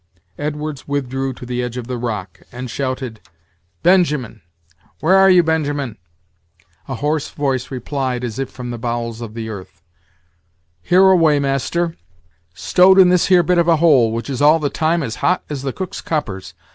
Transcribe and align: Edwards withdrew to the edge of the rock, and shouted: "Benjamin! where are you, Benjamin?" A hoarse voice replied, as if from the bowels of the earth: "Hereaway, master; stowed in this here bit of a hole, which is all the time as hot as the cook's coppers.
Edwards 0.39 0.87
withdrew 0.87 1.31
to 1.33 1.45
the 1.45 1.61
edge 1.61 1.77
of 1.77 1.85
the 1.85 1.95
rock, 1.99 2.39
and 2.51 2.71
shouted: 2.71 3.21
"Benjamin! 3.83 4.41
where 4.99 5.13
are 5.13 5.29
you, 5.29 5.43
Benjamin?" 5.43 5.95
A 6.87 6.95
hoarse 6.95 7.29
voice 7.29 7.69
replied, 7.69 8.23
as 8.23 8.39
if 8.39 8.49
from 8.49 8.71
the 8.71 8.79
bowels 8.79 9.21
of 9.21 9.35
the 9.35 9.47
earth: 9.47 9.83
"Hereaway, 10.81 11.37
master; 11.37 11.95
stowed 12.55 12.97
in 12.97 13.09
this 13.09 13.27
here 13.27 13.43
bit 13.43 13.59
of 13.59 13.67
a 13.67 13.75
hole, 13.77 14.11
which 14.11 14.27
is 14.27 14.41
all 14.41 14.57
the 14.57 14.71
time 14.71 15.03
as 15.03 15.17
hot 15.17 15.43
as 15.51 15.61
the 15.61 15.71
cook's 15.71 16.01
coppers. 16.01 16.55